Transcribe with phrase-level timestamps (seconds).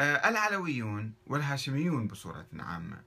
[0.00, 3.02] آه، العلويون والهاشميون بصورة عامة.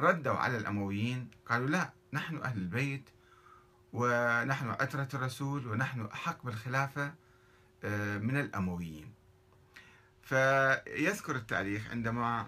[0.00, 3.10] ردوا على الأمويين قالوا لا نحن أهل البيت
[3.92, 7.14] ونحن عترة الرسول ونحن أحق بالخلافة
[7.84, 9.12] آه، من الأمويين.
[10.22, 12.46] فيذكر التاريخ عندما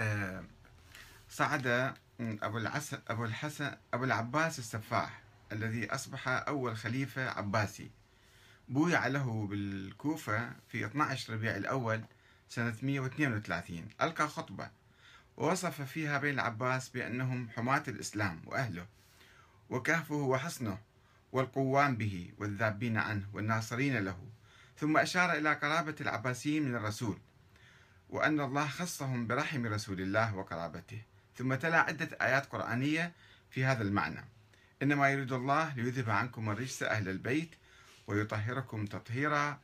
[0.00, 0.44] آه،
[1.28, 7.90] صعد أبو العسل أبو الحسن أبو العباس السفاح الذي أصبح أول خليفة عباسي.
[8.68, 12.04] بويع له بالكوفة في 12 ربيع الأول
[12.48, 14.70] سنة 132 ألقى خطبة
[15.36, 18.86] ووصف فيها بين العباس بأنهم حماة الإسلام وأهله
[19.70, 20.78] وكهفه وحصنه
[21.32, 24.18] والقوام به والذابين عنه والناصرين له
[24.78, 27.18] ثم أشار إلى قرابة العباسيين من الرسول
[28.10, 31.02] وأن الله خصهم برحم رسول الله وقرابته
[31.36, 33.12] ثم تلا عدة آيات قرآنية
[33.50, 34.24] في هذا المعنى
[34.82, 37.54] إنما يريد الله ليذهب عنكم الرجس أهل البيت
[38.06, 39.58] ويطهركم تطهيرا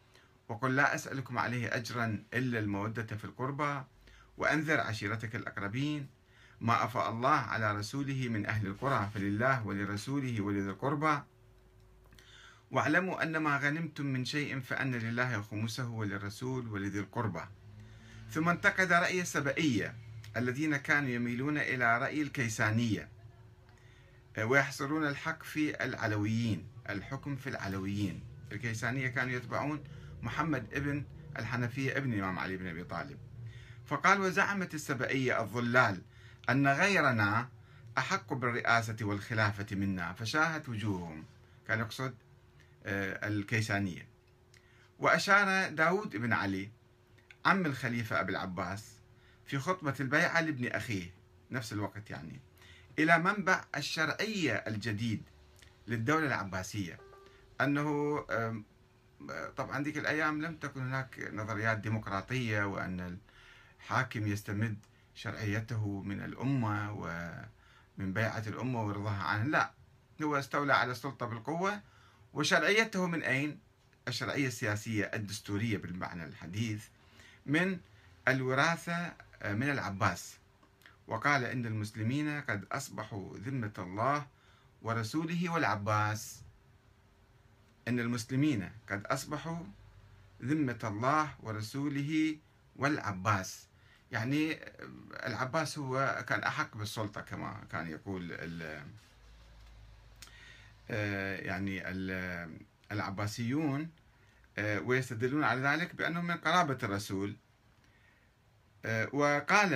[0.51, 3.85] وقل لا أسألكم عليه أجرا إلا المودة في القربى
[4.37, 6.07] وأنذر عشيرتك الأقربين.
[6.61, 11.23] ما أفاء الله على رسوله من أهل القرى فلله ولرسوله ولذي القربى
[12.71, 17.43] واعلموا أن ما غنمتم من شيء فأن لله خمسه وللرسول ولذي القربى
[18.31, 19.95] ثم انتقد رأي السبئية
[20.37, 23.09] الذين كانوا يميلون إلى رأي الكيسانية
[24.39, 28.21] ويحصرون الحق في العلويين الحكم في العلويين.
[28.53, 29.85] الكيسانية كانوا يتبعون
[30.23, 31.05] محمد ابن
[31.39, 33.19] الحنفية ابن الإمام علي بن أبي طالب.
[33.87, 36.03] فقال وزعمت السبئية الظلال
[36.51, 37.49] أن غيرنا
[37.99, 41.25] أحق بالرئاسة والخلافة منا فشاهت وجوههم.
[41.69, 42.15] كان يقصد
[42.87, 44.09] آه، الكيسانية.
[44.99, 46.71] وأشار داود بن علي
[47.45, 48.85] عم الخليفة أبي العباس
[49.47, 51.11] في خطبة البيعة لابن أخيه
[51.51, 52.41] نفس الوقت يعني
[52.99, 55.23] إلى منبع الشرعية الجديد
[55.87, 56.99] للدولة العباسية
[57.61, 58.25] أنه
[59.57, 63.19] طبعا ذيك الأيام لم تكن هناك نظريات ديمقراطية وأن
[63.81, 64.77] الحاكم يستمد
[65.15, 69.71] شرعيته من الأمة ومن بيعة الأمة ورضاها عنه؟ لا
[70.23, 71.81] هو استولى على السلطة بالقوة.
[72.33, 73.59] وشرعيته من أين؟
[74.09, 76.85] الشرعية السياسية الدستورية بالمعنى الحديث
[77.47, 77.79] من
[78.29, 80.37] الوراثة آه، من العباس.
[81.07, 84.27] وقال إن المسلمين قد أصبحوا ذمة الله
[84.83, 86.43] ورسوله والعباس.
[87.89, 89.59] أن المسلمين قد أصبحوا
[90.43, 92.37] ذمة الله ورسوله
[92.77, 93.67] والعباس.
[94.13, 94.59] يعني
[95.27, 98.83] العباس هو كان أحق بالسلطة كما كان يقول ال
[100.91, 101.83] آه، يعني
[102.93, 103.91] العباسيون
[104.59, 107.37] آه، ويستدلون على ذلك بأنهم من قرابة الرسول.
[108.85, 109.71] آه، وقال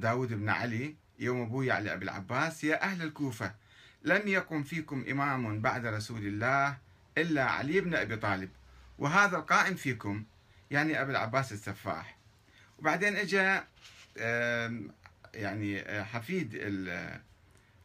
[0.00, 3.54] داود بن علي يوم بويع لأبي العباس يا أهل الكوفة
[4.02, 6.76] لم يكن فيكم إمام بعد رسول الله
[7.20, 8.50] إلا علي بن أبي طالب.
[8.98, 10.24] وهذا القائم فيكم
[10.70, 12.18] يعني أبي العباس السفاح.
[12.78, 13.60] وبعدين اجى
[15.34, 16.54] يعني آه، حفيد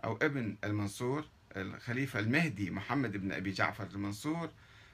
[0.03, 4.49] أو ابن المنصور الخليفة المهدي محمد بن أبي جعفر المنصور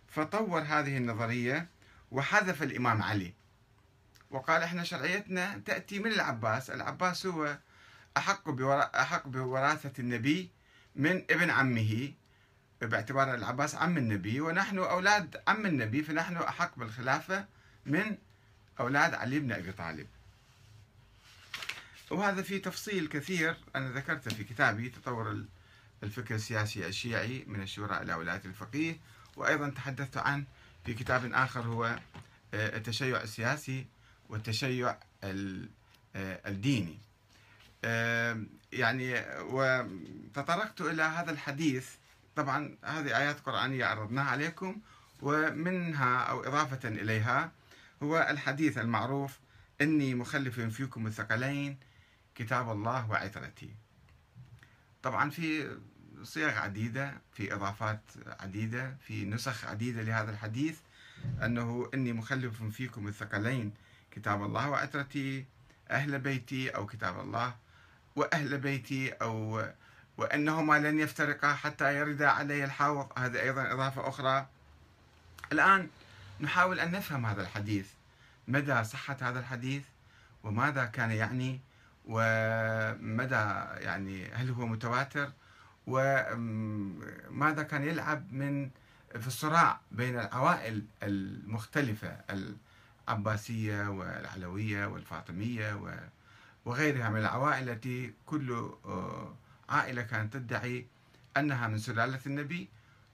[0.08, 1.68] فطور هذه النظرية
[2.12, 3.34] وحذف الإمام علي.
[4.32, 6.70] وقال إحنا شرعيتنا تأتي من العباس.
[6.70, 7.58] العباس هو
[8.18, 8.62] أحق,
[8.96, 10.50] أحق بوراثة النبي
[10.96, 12.14] من ابن عمه.
[12.82, 17.46] باعتبار العباس عم النبي ونحن أولاد عم النبي فنحن أحق بالخلافة
[17.86, 18.18] من
[18.80, 20.08] أولاد علي بن أبي طالب.
[22.12, 25.44] وهذا في تفصيل كثير أنا ذكرته في كتابي تطور
[26.04, 28.98] الفكر السياسي الشيعي من الشورى إلى ولاية الفقيه.
[29.36, 30.44] وأيضا تحدثت عن
[30.86, 32.00] في كتاب آخر هو
[32.54, 33.86] آه، التشيع السياسي
[34.30, 35.68] والتشيع آه،
[36.48, 36.98] الديني.
[38.74, 41.90] يعني وتطرقت إلى هذا الحديث
[42.40, 44.82] طبعا هذه آيات قرآنية عرضناها عليكم
[45.22, 47.52] ومنها أو إضافة إليها
[48.04, 49.40] هو الحديث المعروف
[49.82, 51.78] إني مخلف فيكم الثقلين
[52.36, 53.76] كتاب الله وعترتي.
[55.04, 55.78] طبعا في
[56.24, 58.02] صيغ عديدة في إضافات
[58.40, 60.80] عديدة في نسخ عديدة لهذا الحديث
[61.44, 63.74] أنه إني مخلف فيكم الثقلين
[64.12, 65.46] كتاب الله وعترتي
[65.92, 67.56] أهل بيتي أو كتاب الله
[68.16, 69.66] وأهل بيتي أو
[70.20, 73.08] وأنهما لن يفترقا حتى يردا علي الحوض.
[73.18, 74.48] هذه أيضا إضافة أخرى.
[75.52, 75.88] الآن
[76.42, 77.88] نحاول أن نفهم هذا الحديث.
[78.48, 79.84] مدى صحة هذا الحديث؟
[80.44, 81.60] وماذا كان يعني؟
[82.06, 83.46] ومدى
[83.86, 85.32] يعني هل هو متواتر؟
[85.88, 88.70] وماذا كان يلعب من
[89.20, 92.18] في الصراع بين العوائل المختلفة
[93.10, 95.82] العباسية والعلوية والفاطمية
[96.66, 99.34] وغيرها من العوائل التي كل آه،
[99.70, 100.86] عائلة كانت تدعي
[101.38, 102.68] أنها من سلالة النبي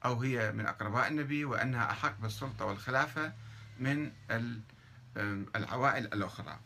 [0.05, 3.33] أو هي من أقرباء النبي وأنها أحق بالسلطة والخلافة
[3.79, 4.11] من
[5.55, 6.59] العوائل الأخرى.